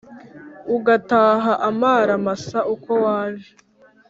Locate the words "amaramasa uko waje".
1.69-3.51